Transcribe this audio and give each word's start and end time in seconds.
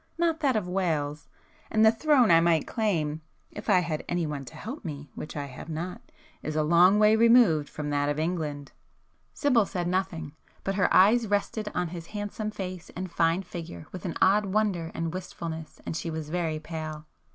not 0.17 0.39
that 0.39 0.55
of 0.55 0.67
Wales,—and 0.67 1.85
the 1.85 1.91
throne 1.91 2.31
I 2.31 2.39
might 2.39 2.65
claim 2.65 3.21
(if 3.51 3.69
I 3.69 3.81
had 3.81 4.03
anyone 4.09 4.45
to 4.45 4.55
help 4.55 4.83
me, 4.83 5.11
which 5.13 5.37
I 5.37 5.45
have 5.45 5.69
not) 5.69 6.11
is 6.41 6.55
a 6.55 6.63
long 6.63 6.97
way 6.97 7.15
removed 7.15 7.69
from 7.69 7.91
that 7.91 8.09
of 8.09 8.17
England!" 8.17 8.71
Sibyl 9.35 9.67
said 9.67 9.87
nothing,—but 9.87 10.73
her 10.73 10.91
eyes 10.91 11.27
rested 11.27 11.69
on 11.75 11.89
his 11.89 12.07
handsome 12.07 12.49
face 12.49 12.89
and 12.95 13.11
fine 13.11 13.43
figure 13.43 13.85
with 13.91 14.03
an 14.05 14.15
odd 14.19 14.47
wonder 14.47 14.89
and 14.95 15.13
wistfulness, 15.13 15.79
and 15.85 15.95
she 15.95 16.09
was 16.09 16.31
very 16.31 16.59
pale. 16.59 17.05